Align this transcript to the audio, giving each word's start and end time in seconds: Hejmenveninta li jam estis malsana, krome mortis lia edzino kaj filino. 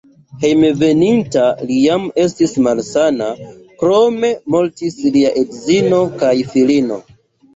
Hejmenveninta 0.43 1.41
li 1.71 1.75
jam 1.81 2.07
estis 2.23 2.55
malsana, 2.67 3.27
krome 3.83 4.31
mortis 4.55 4.97
lia 5.17 5.35
edzino 5.43 6.01
kaj 6.25 6.33
filino. 6.55 6.99